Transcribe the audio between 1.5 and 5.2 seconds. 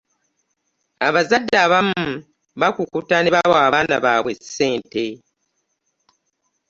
abamu baakukuta ne bawa abaana babwe ssente.